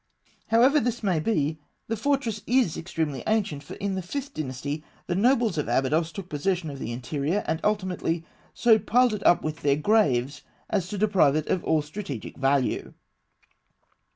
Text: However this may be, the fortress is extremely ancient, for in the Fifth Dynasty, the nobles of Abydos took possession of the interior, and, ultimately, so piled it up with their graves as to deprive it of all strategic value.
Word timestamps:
However 0.47 0.79
this 0.79 1.03
may 1.03 1.19
be, 1.19 1.59
the 1.87 1.95
fortress 1.95 2.41
is 2.47 2.75
extremely 2.75 3.21
ancient, 3.27 3.61
for 3.61 3.75
in 3.75 3.93
the 3.93 4.01
Fifth 4.01 4.33
Dynasty, 4.33 4.83
the 5.05 5.13
nobles 5.13 5.59
of 5.59 5.67
Abydos 5.69 6.11
took 6.11 6.27
possession 6.27 6.71
of 6.71 6.79
the 6.79 6.91
interior, 6.91 7.43
and, 7.45 7.59
ultimately, 7.63 8.25
so 8.51 8.79
piled 8.79 9.13
it 9.13 9.23
up 9.27 9.43
with 9.43 9.57
their 9.61 9.75
graves 9.75 10.41
as 10.71 10.87
to 10.87 10.97
deprive 10.97 11.35
it 11.35 11.45
of 11.49 11.63
all 11.63 11.83
strategic 11.83 12.35
value. 12.35 12.95